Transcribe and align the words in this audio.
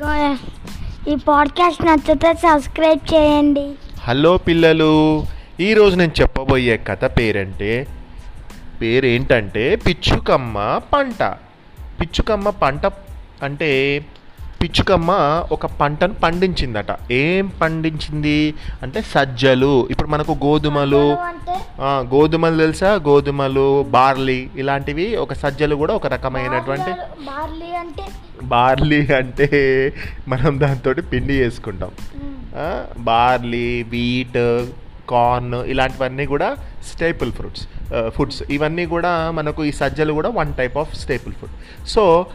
ఈ 0.00 1.16
పాడ్కాస్ట్ 1.28 1.84
నచ్చితే 1.84 2.34
సబ్స్క్రైబ్ 2.34 3.14
చేయండి. 3.14 3.72
హలో 4.00 4.36
పిల్లలు 4.36 5.24
ఈరోజు 5.60 5.96
నేను 5.96 6.12
చెప్పబోయే 6.20 6.76
కథ 6.76 7.04
పేరంటే 7.04 7.86
పేరేంటంటే 8.80 9.76
పిచ్చుకమ్మ 9.76 10.80
పంట. 10.92 11.22
పిచ్చుకమ్మ 12.00 12.50
పంట 12.50 12.86
అంటే 13.42 14.04
పిచ్చుకమ్మ 14.62 15.10
ఒక 15.52 15.66
పంటను 15.66 16.14
పండించిందట. 16.14 17.12
ఏం 17.12 17.46
పండించింది? 17.60 18.54
అంటే 18.82 19.02
సజ్జలు. 19.02 19.88
ఇప్పుడు 19.90 20.08
మనకు 20.08 20.32
గోధుమలు 20.32 21.16
గోధుమలు 21.82 22.58
తెలుసా? 22.58 22.94
గోధుమలు 22.94 23.82
బార్లీ 23.82 24.48
ఇలాంటివి 24.56 25.16
ఒక 25.16 25.32
సజ్జలు 25.32 25.76
కూడా 25.76 25.94
ఒక 25.94 26.06
రకమైనటువంటి 26.06 26.90
బార్లీ 27.24 27.76
అంటే 27.76 28.02
బార్లీ 28.50 29.06
అంటే 29.06 29.92
మనం 30.28 30.60
దాంతో 30.60 30.92
పిండి 30.92 31.32
చేసుకుంటాం. 31.32 31.90
ఆ, 32.56 32.84
బార్లీ 32.98 33.82
వీట్ 33.82 34.66
కార్న్ 35.10 35.54
ఇలాంటివన్నీ 35.54 36.26
కూడా 36.26 36.56
స్టేపుల్ 36.92 37.32
ఫ్రూట్స్ 37.32 37.68
ఫుడ్స్. 38.08 38.42
ఇవన్నీ 38.50 38.86
కూడా 38.86 39.30
మనకు 39.30 39.64
ఈ 39.64 39.72
సజ్జలు 39.72 40.12
కూడా 40.12 40.28
one 40.28 40.54
type 40.54 40.76
of 40.76 40.94
staple 40.94 41.34
food. 41.34 41.86
So 41.86 42.26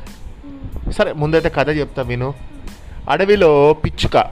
సరే 0.92 1.14
ముందైతే 1.14 1.50
కథ 1.50 1.70
చెప్తా 1.70 2.02
విను. 2.02 2.34
అడవిలో 3.10 3.74
పిచ్చుక 3.74 4.32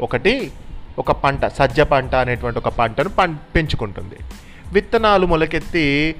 ఒకటి 0.00 0.52
ఒక 0.98 1.12
పంట 1.12 1.46
సజ్జ 1.46 1.80
పంట 1.80 2.14
అనేటువంటి 2.14 2.58
ఒక 2.58 2.68
పంటను 2.68 3.08
పం 3.08 3.38
పెంచుకుంటుంది. 3.54 4.16
విత్తనాలు 4.72 5.26
మొలకెత్తి 5.26 6.14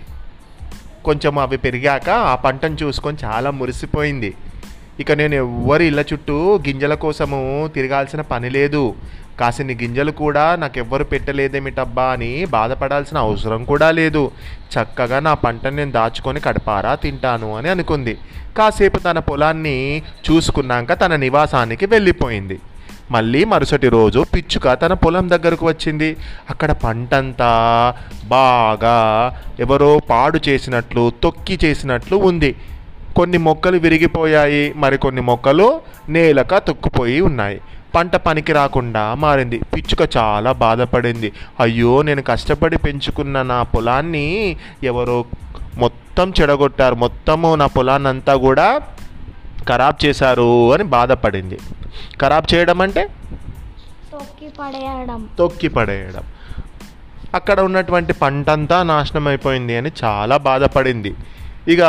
కొంచెం 1.05 1.39
అవి 1.39 1.57
పెరిగాక 1.57 2.11
ఆ 2.11 2.35
పంటను 2.35 2.77
చూసుకొని 2.83 3.17
చాలా 3.25 3.51
మురిసిపోయింది. 3.51 4.35
ఇక 5.01 5.13
నేను 5.13 5.35
ఎవ్వరి 5.35 5.87
ఇళ్ళ 5.87 6.01
చుట్టూ 6.01 6.37
గింజల 6.69 6.95
కోసము 6.95 7.71
తిరగాల్సిన 7.75 8.21
పని 8.21 8.51
లేదు. 8.51 8.95
కాసిన్ని 9.41 9.75
గింజలు 9.75 10.11
కూడా 10.11 10.57
నాకు 10.57 10.79
ఎవ్వరు 10.79 11.05
పెట్టలేదేమిటబ్బా 11.05 12.05
అని 12.05 12.45
బాధపడాల్సిన 12.45 13.19
అవసరం 13.19 13.65
కూడా 13.65 13.91
లేదు. 13.91 14.31
చక్కగా 14.75 15.21
నా 15.21 15.35
పంటను 15.35 15.77
నేను 15.77 15.93
దాచుకొని 15.93 16.41
కడపారా 16.41 16.95
తింటాను 16.95 17.57
అని 17.57 17.69
అనుకుంది. 17.69 18.19
కాసేపు 18.57 18.99
తన 18.99 19.19
పొలాన్ని 19.19 20.03
చూసుకున్నాక 20.27 20.93
తన 20.93 21.17
నివాసానికి 21.17 21.87
వెళ్ళిపోయింది. 21.87 22.61
మళ్ళీ 23.11 23.45
మరుసటి 23.45 23.89
రోజు 23.89 24.25
పిచ్చుక 24.35 24.73
తన 24.73 24.93
పొలం 24.93 25.31
దగ్గరకు 25.31 25.67
వచ్చింది. 25.67 26.17
అక్కడ 26.51 26.71
పంటంతా 26.73 27.51
బాగా 28.25 28.97
ఎవరో 29.61 30.01
పాడు 30.11 30.41
చేసినట్లు 30.49 31.13
తొక్కి 31.23 31.59
చేసినట్లు 31.65 32.17
ఉంది. 32.17 32.55
కొన్ని 33.17 33.39
మొక్కలు 33.39 33.77
విరిగిపోయాయి 33.77 34.73
మరికొన్ని 34.77 35.21
మొక్కలు 35.21 35.81
నేలక 36.09 36.59
తొక్కుపోయి 36.59 37.21
ఉన్నాయి. 37.21 37.61
పంట 37.95 38.17
పనికి 38.17 38.53
రాకుండా 38.53 39.15
మారింది. 39.15 39.61
పిచ్చుక 39.77 40.17
చాలా 40.17 40.53
బాధపడింది. 40.53 41.33
అయ్యో 41.61 42.03
నేను 42.03 42.23
కష్టపడి 42.23 42.79
పెంచుకున్న 42.79 43.43
నా 43.43 43.63
పొలాన్ని 43.63 44.57
ఎవరో 44.85 45.25
మొత్తం 45.77 46.33
చెడగొట్టారు. 46.41 46.95
మొత్తము 46.95 47.55
నా 47.55 47.67
పొలాన్ని 47.67 48.09
అంతా 48.09 48.35
కూడా 48.35 48.81
ఖరాబ్ 49.69 50.05
చేశారు 50.05 50.75
అని 50.75 50.85
బాధపడింది. 50.85 51.59
ఖరాబ్ 52.21 52.55
చేయడం 52.55 52.81
అంటే? 52.81 53.09
తొక్కి 54.13 54.49
పడేయడం. 54.49 55.29
తొక్కి 55.39 55.69
పడేయడం. 55.69 56.23
అక్కడ 57.35 57.61
ఉన్నటువంటి 57.61 58.13
పంటంతా 58.13 58.83
నాశనం 58.83 59.29
అయిపోయింది 59.29 59.77
అని 59.77 59.91
చాలా 60.05 60.37
బాధపడింది. 60.37 61.15
ఇక 61.69 61.81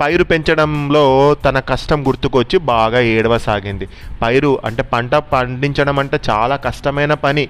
పైరు 0.00 0.24
పెంచడంలో 0.24 1.34
తన 1.34 1.58
కష్టం 1.58 2.06
గుర్తుకొచ్చి 2.06 2.58
బాగా 2.58 3.00
ఏడవసాగింది. 3.00 3.88
పైరు 4.22 4.60
అంటే 4.64 4.82
పంట 4.82 5.14
పండించడం 5.14 5.98
అంటే 5.98 6.20
చాలా 6.30 6.56
కష్టమైన 6.56 7.14
పని. 7.14 7.48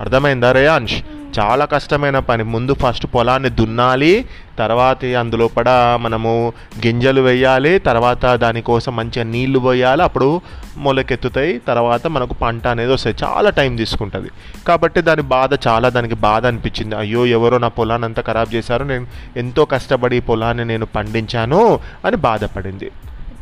అర్థమైందా 0.00 0.52
రేయాన్ష్ 0.52 0.98
చాలా 1.38 1.64
కష్టమైన 1.64 2.18
పని. 2.18 2.44
ముందు 2.54 2.74
ఫస్ట్ 2.74 3.06
పొలాన్ని 3.06 3.50
దున్నాలి 3.50 4.24
తర్వాత 4.58 5.04
అందులోపడ 5.04 5.68
మనము 6.00 6.52
గింజలు 6.86 7.20
వేయాలి 7.20 7.78
తర్వాత 7.78 8.26
దానికోసం 8.44 8.96
మంచిగా 8.96 9.24
నీళ్ళు 9.24 9.58
పోయాలి 9.58 10.02
అప్పుడు 10.02 10.40
మొలకెత్తుతాయి 10.76 11.52
తర్వాత 11.68 12.06
మనకు 12.06 12.34
పంట 12.34 12.66
అనేది 12.66 12.92
వస్తాయి 12.92 13.16
చాలా 13.24 13.50
టైం 13.50 13.76
తీసుకుంటుంది. 13.76 14.30
కాబట్టి 14.66 15.00
దాని 15.00 15.22
బాధ 15.22 15.52
చాలా 15.68 15.88
దానికి 15.88 16.14
బాధ 16.14 16.46
అనిపించింది. 16.46 16.94
అయ్యో 16.94 17.26
ఎవరో 17.26 17.58
నా 17.58 17.68
పొలాన్ని 17.68 18.04
అంతా 18.04 18.22
ఖరాబ్ 18.22 18.54
చేశారు 18.54 18.84
నేను 18.84 19.06
ఎంతో 19.36 19.64
కష్టపడి 19.64 20.16
ఈ 20.16 20.20
పొలాన్ని 20.20 20.64
నేను 20.64 20.86
పండించాను 20.86 21.62
అని 22.04 22.16
బాధపడింది. 22.16 22.90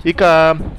ఇక 0.06 0.22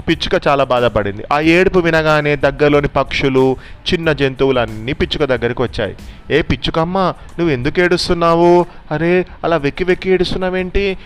పిచ్చుక 0.08 0.48
చాలా 0.48 0.64
బాధపడింది. 0.64 1.24
ఆ 1.34 1.40
ఏడుపు 1.40 1.80
వినగానే 1.80 2.36
దగ్గరలోని 2.36 2.88
పక్షులు 2.88 3.56
చిన్న 3.94 4.12
జంతువులు 4.12 4.60
అన్నీ 4.60 4.94
పిచ్చుక 4.94 5.24
దగ్గరికి 5.24 5.62
వచ్చాయి. 5.62 5.96
ఏ 6.32 6.42
పిచ్చుకమ్మ 6.42 6.98
నువ్వు 7.40 7.54
ఎందుకు 7.54 7.80
ఏడుస్తున్నావు? 7.80 8.66
అరే 8.92 9.26
అలా 9.44 9.58
వెక్కి 9.58 9.84
వెక్కి 9.84 10.10
ఏడుస్తున్నావేంటి? 10.10 10.98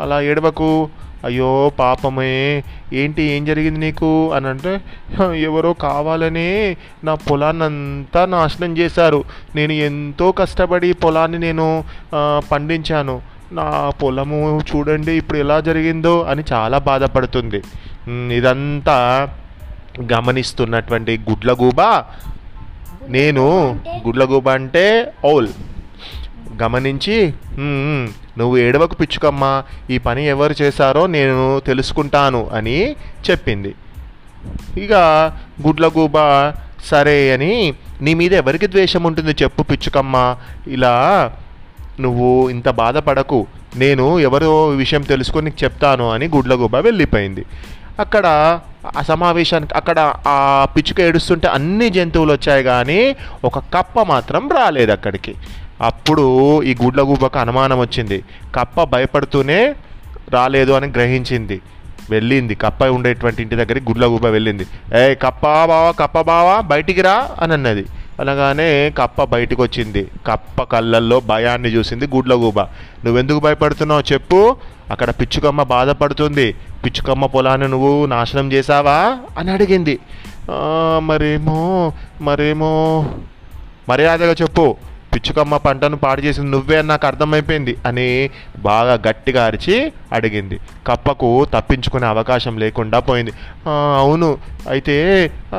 అలా 0.00 0.20
ఏడవకు. 0.20 0.88
అయ్యో 1.24 1.72
పాపమే 1.78 2.64
ఏంటి 2.92 3.22
ఏం 3.22 3.44
జరిగింది 3.44 3.80
నీకు? 3.80 4.32
అని 4.32 4.46
అంటే 4.46 4.80
ఎవరో 5.40 5.72
కావాలని 5.72 6.76
నా 7.04 7.14
పొలాన్ని 7.14 7.64
అంతా 7.64 8.24
నాశనం 8.24 8.78
చేశారు. 8.78 9.24
నేను 9.54 9.72
ఎంతో 9.72 10.32
కష్టపడి 10.32 10.92
పొలాన్ని 10.92 11.38
నేను 11.38 11.84
పండించాను. 12.38 13.35
నా 13.52 13.66
పొలము 14.02 14.38
చూడండి 14.68 15.12
ఇప్పుడు 15.12 15.38
ఎలా 15.38 15.60
జరిగిందో 15.60 16.14
అని 16.22 16.42
చాలా 16.52 16.78
బాధపడుతుంది. 16.78 17.60
ఇదంతా 18.36 19.28
గమనిస్తున్నటువంటి 20.12 21.12
గుడ్లగూబ. 21.28 21.80
నేను 23.16 23.44
గుడ్లగూబ 24.06 24.48
అంటే 24.48 25.12
ఓల్ 25.24 25.48
గమనించి 26.62 27.16
నువ్వు 28.38 28.56
ఏడవకు 28.58 28.94
పిచ్చుకమ్మా 28.94 29.52
ఈ 29.90 29.98
పని 29.98 30.22
ఎవరు 30.26 30.54
చేశారో 30.62 31.06
నేను 31.06 31.60
తెలుసుకుంటాను 31.66 32.42
అని 32.52 32.78
చెప్పింది. 33.30 33.72
ఇక 34.78 34.92
గుడ్లగూబ 35.66 36.16
సరే 36.90 37.32
అని 37.34 37.52
నీ 38.02 38.14
మీద 38.14 38.32
ఎవరికి 38.32 38.66
ద్వేషం 38.66 39.02
ఉంటుంది 39.04 39.32
చెప్పు 39.42 39.62
పిచ్చుకమ్మ 39.62 40.16
ఇలా 40.68 40.94
నువ్వు 42.00 42.50
ఇంత 42.50 42.70
బాధపడకు. 42.70 43.46
నేను 43.76 44.18
ఎవరో 44.18 44.68
విషయం 44.68 45.02
తెలుసుకొని 45.02 45.44
నీకు 45.44 45.64
చెప్తాను 45.64 46.10
అని 46.10 46.26
గుడ్లగూబ 46.28 46.76
వెళ్ళిపోయింది. 46.76 47.44
అక్కడ 48.00 48.26
ఆ 48.98 49.02
సమావేశానికి 49.02 49.74
అక్కడ 49.74 50.14
ఆ 50.28 50.66
పిచ్చుక 50.76 51.00
ఏడుస్తుంటే 51.00 51.48
అన్ని 51.48 51.90
జంతువులు 51.90 52.32
వచ్చాయి 52.32 52.64
కానీ 52.64 53.16
ఒక 53.44 53.58
కప్ప 53.58 54.02
మాత్రం 54.02 54.48
రాలేదు 54.48 54.92
అక్కడికి. 54.92 55.34
అప్పుడు 55.80 56.62
ఈ 56.62 56.76
గుడ్లగూబకు 56.84 57.38
అనుమానం 57.38 57.78
వచ్చింది. 57.78 58.24
కప్ప 58.54 58.82
భయపడుతూనే 58.82 59.74
రాలేదు 60.30 60.72
అని 60.72 60.86
గ్రహించింది. 60.86 61.60
వెళ్ళింది. 62.10 62.54
కప్ప 62.54 62.84
ఉండేటువంటి 62.84 63.42
ఇంటి 63.42 63.54
దగ్గరికి 63.54 63.88
గుడ్లగూబ 63.88 64.26
వెళ్ళింది. 64.26 64.66
ఏ 64.96 65.14
కప్ప 65.14 65.46
బావా 65.46 65.90
కప్ప 65.90 66.20
బావా 66.20 66.60
బయటికి 66.60 67.00
రా 67.00 67.28
అని 67.40 67.52
అన్నది. 67.52 67.84
అనగానే 68.20 68.90
కప్ప 68.98 69.24
బయటకు 69.24 69.62
వచ్చింది 69.62 70.10
కప్ప 70.26 70.62
కళ్ళల్లో 70.62 71.20
భయాన్ని 71.20 71.68
చూసింది 71.68 72.06
గుడ్లగూబ. 72.06 72.60
నువ్వెందుకు 73.04 73.40
భయపడుతున్నావు 73.40 74.12
చెప్పు. 74.12 74.56
అక్కడ 74.90 75.10
పిచ్చుకమ్మ 75.10 75.62
బాధపడుతుంది. 75.62 76.54
పిచ్చుకమ్మ 76.84 77.26
పొలాన్ని 77.26 77.68
నువ్వు 77.68 78.06
నాశనం 78.06 78.52
చేశావా? 78.52 79.18
అని 79.38 79.50
అడిగింది. 79.50 79.98
మరేమో 80.98 81.92
మరేమో 82.20 83.06
మర్యాదగా 83.88 84.32
చెప్పు. 84.32 84.76
పిచ్చుకమ్మ 85.16 85.56
పంటను 85.66 85.96
పాడు 86.04 86.20
చేసింది 86.26 86.50
నువ్వే 86.54 86.76
అని 86.80 86.88
నాకు 86.92 87.06
అర్థమైపోయింది 87.10 87.74
అని 87.86 88.08
బాగా 88.66 88.94
గట్టిగా 89.06 89.40
అరిచి 89.48 89.76
అడిగింది. 90.16 90.56
కప్పకు 90.88 91.30
తప్పించుకునే 91.54 92.06
అవకాశం 92.14 92.54
లేకుండా 92.62 92.98
పోయింది. 93.08 93.32
అవును 94.02 94.28
అయితే 94.74 94.96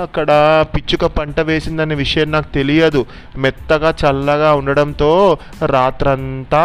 అక్కడ 0.03 0.29
పిచ్చుక 0.75 1.05
పంట 1.17 1.39
వేసిందనే 1.49 1.95
విషయం 2.03 2.29
నాకు 2.35 2.49
తెలియదు. 2.59 3.01
మెత్తగా 3.45 3.91
చల్లగా 4.03 4.51
ఉండడంతో 4.59 5.11
రాత్రంతా 5.75 6.63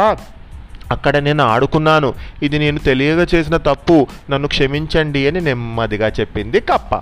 అక్కడ 0.94 1.16
నేను 1.26 1.42
ఆడుకున్నాను. 1.52 2.08
ఇది 2.46 2.56
నేను 2.58 2.80
తెలియగా 2.88 3.24
చేసిన 3.34 3.56
తప్పు. 3.70 3.96
నన్ను 4.30 4.48
క్షమించండి 4.54 5.20
అని 5.28 5.40
నెమ్మదిగా 5.48 6.08
చెప్పింది 6.20 6.60
కప్ప. 6.72 6.94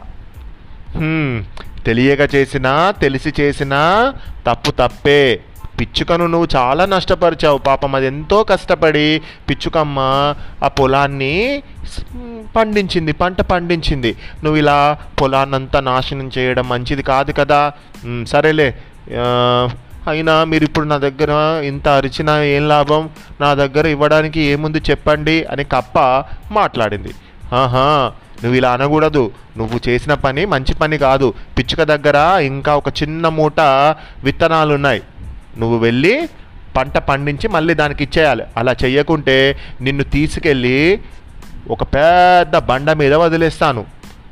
తెలియగా 0.97 1.41
తెలియక 1.87 2.23
చేసినా 2.35 2.73
తెలిసి 3.03 3.31
చేసినా 3.41 3.81
తప్పు 4.47 4.71
తప్పే. 4.81 5.23
పిచ్చుకను 5.81 6.27
నువ్వు 6.27 6.49
చాలా 6.57 6.85
నష్టపరిచావు. 6.87 7.59
పాపం 7.59 7.95
అది 7.95 8.07
ఎంతో 8.07 8.39
కష్టపడి 8.45 9.07
పిచ్చుకమ్మ 9.49 9.99
ఆ 10.65 10.69
పొలాన్ని 10.69 11.35
పండించింది 12.57 13.13
పంట 13.13 13.41
పండించింది. 13.41 14.11
నువ్వు 14.45 14.59
ఇలా 14.59 14.79
పొలాన్నంతా 15.21 15.81
నాశనం 15.81 16.31
చేయడం 16.39 16.69
మంచిది 16.69 17.03
కాదు 17.03 17.33
కదా. 17.33 17.61
సరేలే. 18.27 18.69
అయినా 20.11 20.35
మీరు 20.45 20.65
ఇప్పుడు 20.65 20.87
నా 20.87 20.97
దగ్గర 20.97 21.33
ఇంత 21.65 21.87
అరిచినా 21.89 22.35
ఏం 22.43 22.69
లాభం? 22.69 23.03
నా 23.41 23.55
దగ్గర 23.55 23.87
ఇవ్వడానికి 23.87 24.41
ఏముంది 24.41 24.81
చెప్పండి 24.91 25.37
అని 25.45 25.65
కప్ప 25.65 25.99
మాట్లాడింది. 26.53 27.13
ఆహా 27.55 27.87
నువ్వు 28.43 28.57
ఇలా 28.57 28.71
అనకూడదు. 28.73 29.31
నువ్వు 29.57 29.79
చేసిన 29.89 30.15
పని 30.15 30.45
మంచి 30.45 30.75
పని 30.75 30.99
కాదు. 30.99 31.35
పిచ్చుక 31.59 31.83
దగ్గర 31.83 32.19
ఇంకా 32.43 32.77
ఒక 32.77 32.89
చిన్న 33.03 33.29
మూట 33.39 33.61
విత్తనాలు 34.25 34.75
ఉన్నాయి 34.75 35.03
నువ్వు 35.59 35.79
వెళ్ళి 35.79 36.29
పంట 36.77 36.99
పండించి 36.99 37.49
మళ్ళీ 37.49 37.75
దానికి 37.75 38.05
ఇచ్చేయాలి. 38.05 38.43
అలా 38.57 38.73
చెయ్యకుంటే 38.85 39.57
నిన్ను 39.81 40.05
తీసుకెళ్ళి 40.05 41.01
ఒక 41.71 41.83
పెద్ద 41.83 42.57
బండ 42.57 42.93
మీద 42.93 43.15
వదిలేస్తాను. 43.15 43.85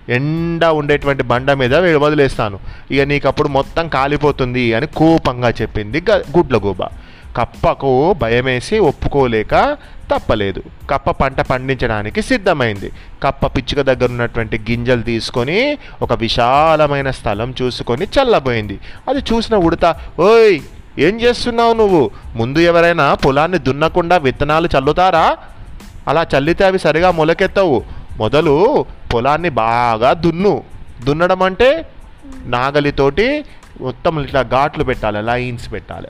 ఎండ 0.09 0.65
ఉండేటువంటి 0.65 1.23
బండ 1.23 1.53
మీద 1.53 1.75
వదిలేస్తాను. 1.75 2.59
ఇక 2.91 3.00
నీకు 3.00 3.29
అప్పుడు 3.29 3.49
మొత్తం 3.49 3.88
కాలిపోతుంది 3.88 4.75
అని 4.75 4.87
కోపంగా 4.87 5.50
చెప్పింది 5.50 6.03
గ- 6.11 6.23
గుడ్లగూబ. 6.37 6.85
కప్పకు 7.37 8.12
భయమేసి 8.12 8.79
ఒప్పుకోలేక 8.79 9.76
తప్పలేదు. 10.14 10.62
కప్ప 10.91 11.11
పంట 11.11 11.41
పండించడానికి 11.41 12.23
సిద్ధమైంది. 12.23 12.93
కప్ప 13.23 13.47
పిచ్చుక 13.47 13.81
దగ్గర 13.81 14.11
ఉన్నటువంటి 14.11 14.59
గింజలు 14.59 15.03
తీసుకొని 15.03 15.79
ఒక 16.03 16.12
విశాలమైన 16.12 17.11
స్థలం 17.11 17.55
చూసుకొని 17.62 18.05
చల్లబోయింది. 18.05 18.79
అది 19.09 19.19
చూసిన 19.19 19.56
ఉడత 19.56 19.97
ఓయ్ 20.21 20.61
ఏం 20.99 21.21
చేస్తున్నావు 21.21 21.73
నువ్వు? 21.73 22.11
ముందు 22.37 22.59
ఎవరైనా 22.59 23.15
పొలాన్ని 23.15 23.59
దున్నకుండా 23.59 24.17
విత్తనాలు 24.17 24.69
చల్లుతారా? 24.79 25.37
అలా 26.09 26.27
చల్లితే 26.37 26.65
అవి 26.65 26.79
సరిగా 26.79 27.11
మొలకెత్తవు. 27.11 27.83
మొదలు 28.19 28.87
పొలాన్ని 29.15 29.49
బాగా 29.49 30.12
దున్ను. 30.12 30.62
దున్నడం 31.05 31.43
అంటే 31.43 31.89
నాగలితోటి 32.45 33.45
మొత్తం 33.81 34.23
ఇట్లా 34.23 34.43
ఘాట్లు 34.43 34.85
పెట్టాలి 34.85 35.23
లైన్స్ 35.23 35.73
పెట్టాలి. 35.73 36.09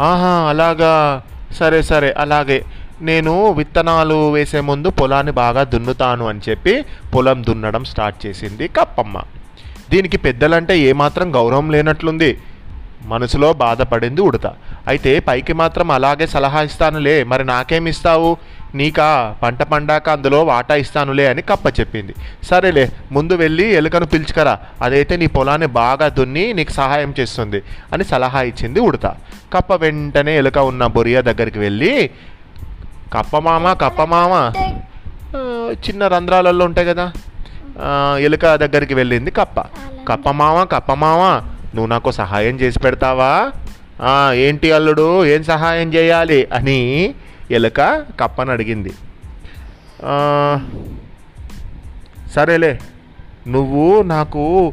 ఆహా 0.00 0.46
అలాగా. 0.48 1.22
సరే 1.54 1.82
సరే 1.82 2.14
అలాగే. 2.18 2.64
నేను 3.00 3.50
విత్తనాలు 3.50 4.32
వేసే 4.32 4.60
ముందు 4.60 4.90
పొలాన్ని 4.90 5.32
బాగా 5.32 5.62
దున్నుతాను 5.62 6.28
అని 6.28 6.40
చెప్పి 6.48 6.84
పొలం 7.14 7.44
దున్నడం 7.44 7.84
స్టార్ట్ 7.84 8.26
చేసింది 8.26 8.68
కప్పమ్మ. 8.68 9.20
దీనికి 9.90 10.16
పెద్దలంటే 10.16 10.78
ఏమాత్రం 10.78 11.34
గౌరవం 11.34 11.70
లేనట్లుంది. 11.70 12.38
మనసులో 13.12 13.48
బాధపడింది 13.62 14.20
ఉడత. 14.20 14.46
అయితే 14.90 15.12
పైకి 15.28 15.52
మాత్రం 15.52 15.88
అలాగే 15.96 16.26
సలహా 16.34 16.60
ఇస్తానులే 16.68 17.16
మరి 17.32 17.44
నాకేమిస్తావు? 17.44 18.30
నీకా 18.78 19.08
పంట 19.42 19.62
పండాక 19.62 20.06
అందులో 20.16 20.38
వాటా 20.44 20.74
ఇస్తానులే 20.82 21.26
అని 21.32 21.42
కప్ప 21.50 21.66
చెప్పింది. 21.78 22.14
సరేలే 22.48 22.84
ముందు 23.12 23.34
వెళ్ళి 23.42 23.66
ఎలుకను 23.78 24.06
పిలుచుకరా. 24.12 24.54
అదైతే 24.82 25.16
నీ 25.22 25.26
పొలాన్ని 25.36 25.68
బాగా 25.80 26.08
దున్ని 26.18 26.44
నీకు 26.58 26.72
సహాయం 26.80 27.12
చేస్తుంది 27.20 27.60
అని 27.92 28.04
సలహా 28.12 28.42
ఇచ్చింది 28.50 28.80
ఉడత. 28.88 29.06
కప్ప 29.54 29.74
వెంటనే 29.84 30.34
ఎలుక 30.42 30.58
ఉన్న 30.70 30.86
బొరియా 30.96 31.20
దగ్గరికి 31.30 31.58
వెళ్ళి 31.58 31.92
కప్పమామ 33.14 33.72
కప్పమామ 33.82 34.32
చిన్న 35.86 36.02
రంధ్రాలలో 36.14 36.64
ఉంటాయి 36.64 36.86
కదా 36.88 37.06
ఎలుక 38.26 38.54
దగ్గరికి 38.62 38.94
వెళ్ళింది 38.94 39.30
కప్ప. 39.30 39.60
కప్పమామ 40.08 40.58
కప్పమామ 40.74 41.22
నువ్వు 41.74 41.86
నాకు 41.86 42.10
సహాయం 42.10 42.60
చేసి 42.60 42.78
పెడతావా? 42.78 43.52
ఏంటి 44.32 44.72
అల్లుడు? 44.72 45.26
ఏం 45.26 45.44
సహాయం 45.44 45.94
చేయాలి? 45.94 46.48
అని 46.52 47.14
ఎలుక 47.50 48.04
కప్పని 48.20 48.50
అడిగింది. 48.50 48.92
సరేలే 52.34 52.78
నువ్వు 53.48 54.02
నాకు 54.02 54.72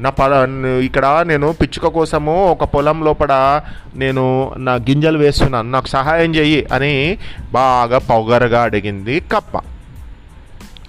నా 0.00 0.10
పద 0.10 0.48
ఇక్కడ 0.82 1.24
నేను 1.26 1.52
పిచ్చుక 1.52 1.86
కోసము 1.86 2.50
ఒక 2.50 2.64
పొలం 2.64 3.04
లోపల 3.04 3.60
నేను 3.96 4.54
నా 4.56 4.74
గింజలు 4.74 5.18
వేస్తున్నాను. 5.18 5.70
నాకు 5.70 5.88
సహాయం 5.88 6.34
చెయ్యి 6.34 6.66
అని 6.72 7.18
బాగా 7.52 7.98
పొగరగా 7.98 8.62
అడిగింది 8.62 9.20
కప్ప. 9.20 9.60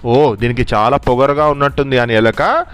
ఓ 0.06 0.34
దీనికి 0.34 0.66
చాలా 0.74 0.96
పొగరుగా 0.96 1.46
ఉన్నట్టుంది 1.46 1.98
అని 1.98 2.14
ఎలక 2.14 2.66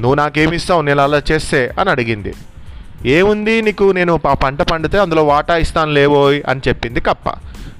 నువ్వు 0.00 0.14
నాకేమిస్తావు 0.14 0.82
నేను 0.82 1.00
అలా 1.02 1.22
చేస్తే 1.30 1.74
అని 1.78 1.90
అడిగింది. 1.90 2.34
ఏముంది 3.06 3.62
నీకు 3.62 3.92
నేను 3.92 4.20
ఆ 4.26 4.34
పంట 4.34 4.62
పండితే 4.62 4.98
అందులో 4.98 5.22
వాటా 5.24 5.56
ఇస్తాను 5.56 5.92
లేవోయ్ 5.92 6.42
అని 6.48 6.60
చెప్పింది 6.68 7.00
కప్ప. 7.00 7.28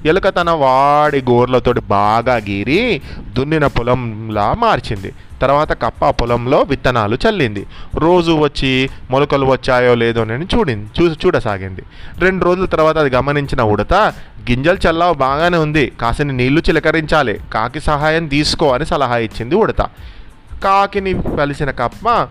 ఎలుక 0.07 0.29
తన 0.29 0.51
వాడి 0.51 1.23
గోర్లతోటి 1.31 1.81
బాగా 1.81 2.37
గీరి 2.37 3.01
దున్నిన 3.37 3.67
పొలంలా 3.67 4.55
మార్చింది. 4.59 5.13
తర్వాత 5.43 5.73
కప్ప 5.73 6.11
పొలంలో 6.11 6.59
విత్తనాలు 6.63 7.19
చల్లింది. 7.27 7.67
రోజు 7.95 8.33
వచ్చి 8.33 8.91
మొలకలు 9.11 9.47
వచ్చాయో 9.47 9.95
లేదో 9.95 10.23
అని 10.23 10.47
చూడింది 10.55 10.87
చూ 10.97 11.05
చూడసాగింది. 11.09 11.83
రెండు 12.19 12.45
రోజుల 12.45 12.65
తర్వాత 12.65 12.99
అది 12.99 13.11
గమనించిన 13.17 13.63
ఉడత 13.63 13.95
గింజలు 14.51 14.79
చల్లావు 14.87 15.15
బాగానే 15.15 15.59
ఉంది 15.59 15.93
కాసిన 16.01 16.33
నీళ్ళు 16.33 16.63
చిలకరించాలి 16.69 17.41
కాకి 17.53 17.81
సహాయం 17.81 18.27
తీసుకో 18.27 18.69
అని 18.69 18.87
సలహా 18.87 19.17
ఇచ్చింది 19.17 19.55
ఉడత. 19.55 19.83
కాకిని 20.65 21.23
కలిసిన 21.37 21.71
కప్ప 21.71 22.29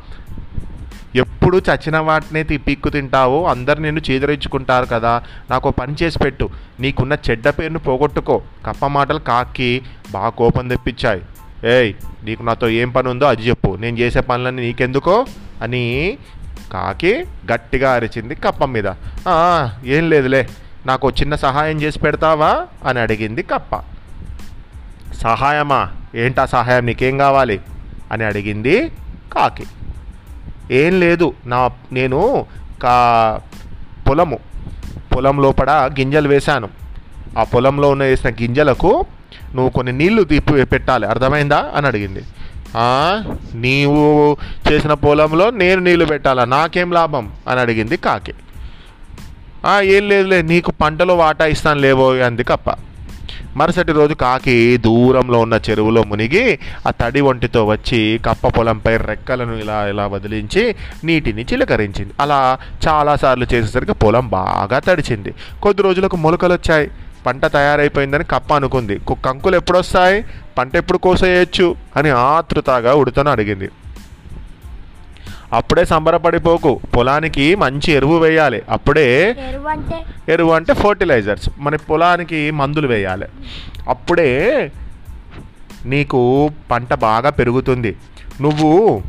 ఎప్పుడు 1.15 1.57
చచ్చిన 1.57 1.97
వాటినే 1.97 2.43
తిప్పిక్కు 2.43 2.67
పీక్కు 2.67 2.89
తింటావో. 2.89 3.45
అందరు 3.45 3.79
నిన్ను 3.79 4.01
చీదరించుకుంటారు 4.11 4.85
కదా. 4.85 5.23
నాకు 5.51 5.69
పని 5.69 5.95
చేసి 6.03 6.19
పెట్టు. 6.19 6.49
నీకున్న 6.79 7.17
చెడ్డ 7.29 7.49
పేరును 7.49 7.79
పోగొట్టుకో. 7.79 8.41
కప్ప 8.65 8.85
మాటలు 8.85 9.19
కాకి 9.19 9.81
బాగా 10.11 10.29
కోపం 10.29 10.67
తెప్పించాయి. 10.67 11.21
ఏయ్ 11.67 11.93
నీకు 12.23 12.43
నాతో 12.43 12.69
ఏం 12.69 12.89
పని 12.89 13.07
ఉందో 13.07 13.25
అది 13.25 13.41
చెప్పు. 13.41 13.77
నేను 13.79 13.97
చేసే 13.97 14.21
పనులన్నీ 14.21 14.61
నీకెందుకో? 14.61 15.25
అని 15.61 16.17
కాకి 16.73 17.25
గట్టిగా 17.53 17.93
అరిచింది 17.93 18.35
కప్ప 18.35 18.65
మీద. 18.65 18.87
ఏం 19.85 20.09
లేదులే. 20.09 20.49
నాకు 20.85 21.09
చిన్న 21.09 21.35
సహాయం 21.35 21.81
చేసి 21.81 21.99
పెడతావా? 21.99 22.67
అని 22.85 22.99
అడిగింది 22.99 23.43
కప్ప. 23.43 23.75
సహాయమా? 25.13 25.89
ఏంటా 26.15 26.45
సహాయం? 26.45 26.85
నీకేం 26.85 27.17
కావాలి? 27.17 27.61
అని 28.11 28.23
అడిగింది 28.23 28.91
కాకి. 29.33 29.63
ఏం 30.71 30.99
లేదు 30.99 31.33
నా 31.45 31.69
నేను 31.91 32.45
కా 32.83 33.39
పొలము 34.09 34.39
పొలం 35.15 35.41
లోపల 35.41 35.89
గింజలు 35.99 36.27
వేశాను. 36.27 36.69
ఆ 37.37 37.43
పొలంలో 37.43 37.89
ఉన్న 37.89 38.03
వేసిన 38.03 38.29
గింజలకు 38.29 39.05
నువ్వు 39.55 39.69
కొన్ని 39.69 39.93
నీళ్ళు 39.93 40.23
తీపి 40.23 40.65
పెట్టాలి 40.65 41.07
అర్థమైందా? 41.07 41.71
అని 41.75 41.87
అడిగింది. 41.87 42.23
నీవు 43.53 44.37
చేసిన 44.71 44.93
పొలంలో 44.93 45.49
నేను 45.49 45.81
నీళ్ళు 45.81 46.05
పెట్టాలా? 46.05 46.45
నాకేం 46.45 46.91
లాభం? 46.91 47.31
అని 47.47 47.59
అడిగింది 47.59 47.97
కాకి. 47.97 48.33
ఏం 49.81 50.09
లేదులే 50.09 50.41
నీకు 50.41 50.71
పంటలో 50.71 51.15
వాటా 51.15 51.45
ఇస్తాను 51.45 51.79
లేవో 51.79 52.13
అంది 52.13 52.43
కప్ప. 52.43 52.71
మరుసటి 53.55 53.91
రోజు 53.91 54.13
కాకి 54.13 54.77
దూరంలో 54.77 55.39
ఉన్న 55.39 55.59
చెరువులో 55.69 56.03
మునిగి 56.03 56.59
ఆ 56.87 56.91
తడి 56.91 57.21
ఒంటితో 57.21 57.65
వచ్చి 57.65 58.19
కప్ప 58.25 58.47
పొలంపై 58.47 58.97
రెక్కలను 58.97 59.53
ఇలా 59.53 59.87
ఇలా 59.87 60.07
వదిలించి 60.07 60.75
నీటిని 61.03 61.41
చిలకరించింది. 61.41 62.13
అలా 62.19 62.57
చాలాసార్లు 62.87 63.47
చేసేసరికి 63.53 63.93
పొలం 63.93 64.27
బాగా 64.27 64.79
తడిచింది. 64.79 65.33
కొద్ది 65.61 65.83
రోజులకు 65.83 66.15
మొలకలు 66.15 66.53
వచ్చాయి. 66.53 66.91
పంట 67.25 67.45
తయారైపోయిందని 67.45 68.23
కప్ప 68.23 68.53
అనుకుంది. 68.53 68.97
కు- 68.97 69.21
కంకులు 69.25 69.55
ఎప్పుడొస్తాయి? 69.55 70.25
పంట 70.57 70.75
ఎప్పుడు 70.75 70.97
కోసేయచ్చు? 70.97 71.75
అని 71.95 72.09
ఆతృతగా 72.09 72.93
ఉడుతను 72.93 73.31
అడిగింది. 73.31 73.69
అప్పుడే 75.53 75.85
సంబరపడిపోకు. 75.85 76.79
పొలానికి 76.97 77.55
మంచి 77.55 77.91
ఎరువు 77.91 78.17
వేయాలి. 78.17 78.61
అప్పుడే 78.69 79.35
ఎరువు 80.29 80.51
అంటే? 80.51 80.73
ఫర్టిలైజర్స్. 80.73 81.49
మన 81.59 81.75
పొలానికి 81.75 82.51
మందులు 82.51 82.87
వేయాలి. 82.87 83.25
అప్పుడే 83.89 84.71
నీకు 85.85 86.51
పంట 86.71 86.93
బాగా 86.93 87.29
పెరుగుతుంది. 87.29 87.97
నువ్వు 88.41 89.01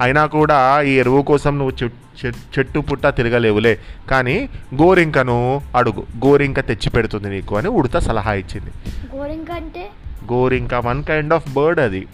అయినా 0.00 0.26
కూడా 0.26 0.80
ఈ 0.80 0.92
ఎరువు 0.92 1.22
కోసం 1.22 1.58
నువ్వు 1.58 1.84
చెట్- 1.84 2.26
చెట్- 2.26 2.58
చెట్టు 2.58 2.78
పుట్ట 2.78 3.06
తిరగలేవులే. 3.06 3.78
కానీ 4.10 4.48
గోరింకను 4.82 5.60
అడుగు. 5.76 6.26
గోరింక 6.26 6.60
తెచ్చి 6.60 6.90
పెడుతుంది 6.90 7.30
నీకు 7.30 7.56
అని 7.56 7.68
ఉడత 7.68 7.98
సలహా 7.98 8.32
ఇచ్చింది. 8.32 8.70
గోరింక 9.16 9.50
అంటే? 9.50 9.90
గోరింక 10.32 10.74
వన్ 10.74 11.04
కైండ్ 11.04 11.34
ఆఫ్ 11.34 11.54
బర్డ్ 11.54 11.80
అది. 11.80 12.06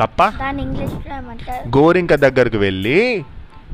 కప్ప. 0.00 0.20
గోరింక 1.76 2.14
దగ్గరకు 2.26 2.58
వెళ్ళి 2.66 3.00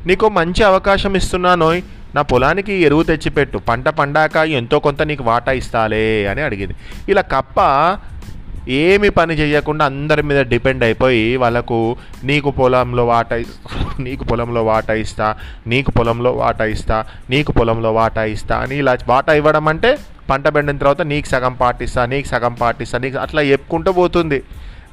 నీకు 0.07 0.27
మంచి 0.39 0.61
అవకాశం 0.69 1.13
ఇస్తున్నానోయ్ 1.19 1.81
నా 2.15 2.21
పొలానికి 2.31 2.73
ఎరువు 2.87 3.03
తెచ్చిపెట్టు 3.09 3.57
పంట 3.69 3.87
పండాక 3.99 4.35
ఎంతో 4.59 4.77
కొంత 4.87 5.01
నీకు 5.09 5.23
వాటా 5.29 5.51
ఇస్తాలే 5.61 6.07
అని 6.31 6.41
అడిగింది. 6.47 6.75
ఇలా 7.11 7.23
కప్ప 7.35 7.59
ఏమి 8.81 9.09
పని 9.17 9.33
చేయకుండా 9.39 9.83
అందరి 9.91 10.23
మీద 10.27 10.41
డిపెండ్ 10.51 10.83
అయిపోయి 10.87 11.23
వాళ్ళకు 11.43 11.79
నీకు 12.29 12.49
పొలంలో 12.59 13.03
వాటా 13.09 13.37
నీకు 14.05 14.23
పొలంలో 14.29 14.61
వాటా 14.69 14.93
ఇస్తా 15.03 15.27
నీకు 15.71 15.91
పొలంలో 15.97 16.31
వాటా 16.41 16.65
ఇస్తా 16.75 16.97
నీకు 17.33 17.51
పొలంలో 17.57 17.91
వాటా 17.99 18.23
ఇస్తా 18.35 18.57
అని 18.65 18.77
ఇలా 18.83 18.93
వాటా 19.11 19.33
ఇవ్వడం 19.39 19.67
అంటే 19.73 19.91
పంట 20.29 20.45
పండిన 20.55 20.77
తర్వాత 20.83 21.03
నీకు 21.13 21.27
సగం 21.33 21.55
పాటిస్తా 21.61 22.03
నీకు 22.13 22.27
సగం 22.33 22.53
పాటిస్తా 22.61 22.97
నీకు 23.05 23.17
అట్లా 23.25 23.41
చెప్పుకుంటూ 23.51 23.91
పోతుంది. 24.01 24.39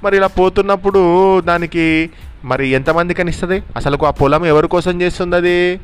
మరి 0.04 0.16
ఇలా 0.16 0.26
పోతున్నప్పుడు 0.26 1.40
దానికి 1.40 2.10
మరి 2.44 2.68
ఎంతమంది 2.68 3.14
కనిస్తుంది? 3.14 3.62
అసలు 3.76 4.04
ఆ 4.06 4.10
పొలం 4.10 4.46
ఎవరి 4.46 4.68
కోసం 4.68 5.02
చేస్తుంది 5.02 5.36
అది 5.36 5.80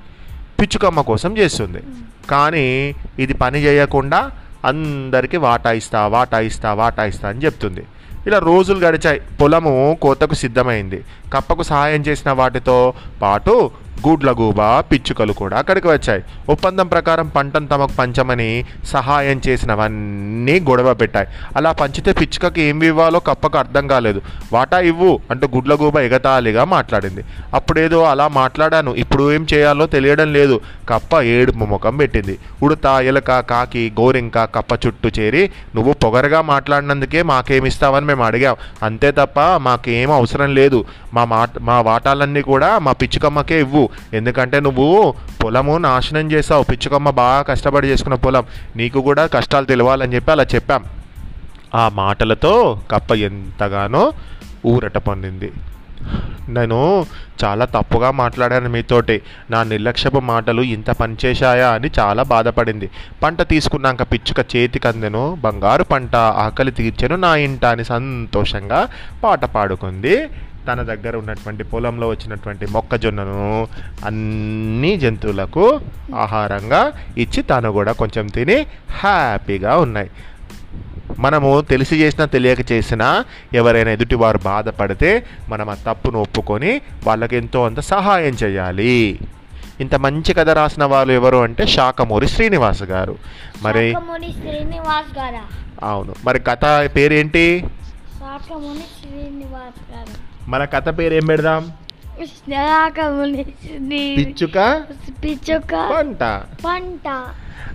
పిచ్చుకమ్మ 0.61 1.01
కోసం 1.01 1.39
చేస్తుంది. 1.39 1.83
కానీ 2.31 2.95
ఇది 3.19 3.35
పని 3.35 3.59
చేయకుండా 3.59 4.31
అందరికీ 4.65 5.37
వాటా 5.37 5.73
ఇస్తా 5.73 6.07
వాటా 6.07 6.41
ఇస్తా 6.41 6.75
వాటా 6.75 7.05
ఇస్తా 7.05 7.29
అని 7.29 7.45
చెప్తుంది. 7.45 7.83
ఇలా 8.27 8.39
రోజులు 8.39 8.79
గడిచాయి. 8.87 9.21
పొలము 9.41 9.99
కోతకు 10.03 10.35
సిద్ధమైంది. 10.35 11.05
కప్పకు 11.35 11.63
సహాయం 11.63 12.01
చేసిన 12.01 12.31
వాటితో 12.31 12.95
పాటు 13.23 13.71
గూడ్లగూబ 14.09 14.81
పిచ్చుకలు 14.81 15.33
కూడా 15.33 15.59
అక్కడికి 15.59 15.89
వచ్చాయి. 15.89 16.23
ఒప్పందం 16.49 16.87
ప్రకారం 16.87 17.29
పంటను 17.29 17.67
తమకు 17.67 17.93
పంచమని 17.99 18.65
సహాయం 18.85 19.41
చేసినవన్నీ 19.49 20.61
గొడవ 20.61 20.95
పెట్టాయి. 20.95 21.27
అలా 21.57 21.73
పంచితే 21.73 22.13
పిచ్చుకకి 22.13 22.63
ఏం 22.63 22.83
ఇవ్వాలో 22.83 23.19
కప్పకు 23.21 23.59
అర్థం 23.59 23.87
కాలేదు. 23.87 24.23
వాటా 24.53 24.79
ఇవ్వు 24.79 25.21
అంటూ 25.31 25.49
గుడ్లగూబ 25.55 25.97
ఎగతాళిగా 25.99 26.65
మాట్లాడింది. 26.65 27.25
అప్పుడేదో 27.55 28.05
అలా 28.05 28.29
మాట్లాడాను. 28.29 28.95
ఇప్పుడు 28.95 29.33
ఏం 29.33 29.47
చేయాలో 29.55 29.87
తెలియడం 29.87 30.33
లేదు. 30.33 30.61
కప్ప 30.89 31.21
ఏడుపు 31.21 31.59
ముఖం 31.59 31.97
పెట్టింది. 31.97 32.39
ఉడత 32.63 32.87
ఎలక 32.87 33.41
కాకి 33.41 33.93
గోరింక 34.01 34.39
కప్ప 34.39 34.87
చుట్టూ 34.87 35.09
చేరి 35.19 35.51
నువ్వు 35.75 35.93
పొగరగా 35.93 36.43
మాట్లాడినందుకే 36.43 37.23
మాకేమిస్తావని 37.23 38.07
మేము 38.07 38.25
అడిగాం. 38.25 38.57
అంతే 38.83 39.11
తప్ప 39.11 39.41
మాకేం 39.41 40.11
అవసరం 40.11 40.55
లేదు. 40.55 40.85
మా 41.15 41.25
మాట 41.25 41.51
మా 41.61 41.81
వాటాలన్నీ 41.81 42.43
కూడా 42.43 42.79
మా 42.79 42.93
పిచ్చుకమ్మకే 42.93 43.61
ఇవ్వు. 43.61 43.86
ఎందుకంటే 44.15 44.61
నువ్వు 44.61 45.15
పొలము 45.45 45.79
నాశనం 45.79 46.33
చేసావు 46.33 46.63
పిచ్చుకమ్మ 46.63 47.11
బాగా 47.11 47.43
కష్టపడి 47.43 47.89
చేసుకున్న 47.89 48.15
పొలం. 48.15 48.45
నీకు 48.77 49.01
కూడా 49.01 49.27
కష్టాలు 49.27 49.65
తెలియాలని 49.65 50.15
చెప్పి 50.15 50.31
అలా 50.31 50.43
చెప్పాం. 50.43 50.85
ఆ 51.75 51.91
మాటలతో 51.95 52.81
కప్ప 52.91 53.13
ఎంతగానో 53.13 54.13
ఊరట 54.67 54.99
పొందింది. 54.99 55.53
నేను 56.49 57.07
చాలా 57.45 57.65
తప్పుగా 57.65 58.11
మాట్లాడాను 58.11 58.69
మీతోటి. 58.69 59.23
నా 59.51 59.63
నిర్లక్ష్యపు 59.63 60.21
మాటలు 60.21 60.63
ఇంత 60.63 60.91
పనిచేశాయా? 60.91 61.69
అని 61.69 61.91
చాలా 61.99 62.23
బాధపడింది. 62.23 62.91
పంట 63.23 63.43
తీసుకున్నాక 63.43 64.03
పిచ్చుక 64.03 64.57
చేతికి 64.57 64.89
అందెను 64.89 65.39
బంగారు 65.41 65.85
పంట 65.85 66.17
ఆకలి 66.17 66.71
తీర్చెను 66.71 67.17
నా 67.17 67.37
ఇంట 67.37 67.65
అని 67.65 67.85
సంతోషంగా 67.85 68.89
పాట 69.25 69.45
పాడుకుంది 69.45 70.29
తన 70.69 70.83
దగ్గర 70.83 71.17
ఉన్నటువంటి 71.17 71.65
పొలంలో 71.65 72.09
వచ్చినటువంటి 72.09 72.67
మొక్కజొన్నను 72.67 73.69
అన్ని 74.05 74.97
జంతువులకు 74.97 75.81
ఆహారంగా 76.15 76.93
ఇచ్చి 77.19 77.43
తను 77.43 77.73
కూడా 77.73 77.93
కొంచెం 77.93 78.27
తిని 78.27 78.67
హ్యాపీగా 78.91 79.77
ఉన్నాయి. 79.77 80.11
మనము 81.19 81.61
తెలిసి 81.61 81.97
చేసినా 81.97 82.25
తెలియక 82.25 82.73
చేసినా 82.73 83.25
ఎవరైనా 83.55 83.91
ఎదుటివారు 83.91 84.39
బాధపడితే 84.39 85.27
మనం 85.49 85.71
ఆ 85.71 85.75
తప్పును 85.75 86.19
ఒప్పుకొని 86.19 86.81
వాళ్ళకి 87.07 87.37
ఎంతో 87.37 87.67
అంత 87.67 87.81
సహాయం 87.81 88.37
చేయాలి. 88.45 89.19
ఇంత 89.81 89.95
మంచి 89.95 90.35
కథ 90.35 90.51
రాసిన 90.51 90.85
వాళ్ళు 90.85 91.13
ఎవరు 91.13 91.37
అంటే 91.37 91.67
శాఖమూరి 91.67 92.29
శ్రీనివాస్ 92.29 92.83
గారు. 92.83 93.17
మరి 93.63 93.93
శాఖముని 93.93 94.33
శ్రీనివాస్ 94.33 95.19
గారా? 95.19 95.43
అవును. 95.83 96.15
మరి 96.25 96.39
కథ 96.39 96.91
పేరేంటి? 96.97 97.65
శాఖముని 98.27 98.81
శ్రీనివాస్ 98.81 99.93
గారు 99.93 100.51
మన 100.51 100.65
కథ 100.65 100.99
పేరు 100.99 101.15
ఏం 101.15 101.27
పెడదాం? 101.27 101.73
శ్రీ 102.25 104.17
పిచ్చుక? 104.19 104.83
పిచ్చుక. 105.25 105.91
పంట. 105.97 106.43
పంట. 106.67 107.25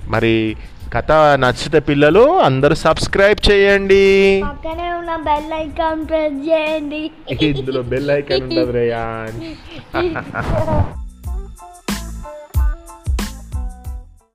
మరి 0.08 0.56
కథ 0.94 1.12
నచ్చితే 1.12 1.80
పిల్లలు 1.80 2.40
అందరూ 2.40 2.76
సబ్స్క్రైబ్ 2.76 3.52
చేయండి. 3.52 4.42
పక్కనే 4.46 4.94
ఉన్న 4.94 5.16
బెల్ 5.16 5.54
ఐకాన్ 5.54 6.08
ప్రెస్ 6.08 6.50
చేయండి. 6.50 7.12
ఇందులో 7.46 7.82
బెల్ 7.82 8.12
ఐకాన్ 8.12 8.42
ఉండదు 8.42 8.72
రేయా 8.72 9.28